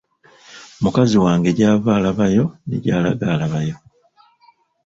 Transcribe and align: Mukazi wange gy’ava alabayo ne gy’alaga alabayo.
Mukazi 0.81 1.15
wange 1.23 1.49
gy’ava 1.57 1.91
alabayo 1.97 2.45
ne 2.67 2.77
gy’alaga 2.83 3.25
alabayo. 3.33 3.75